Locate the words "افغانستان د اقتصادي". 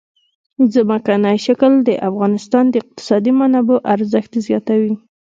2.09-3.31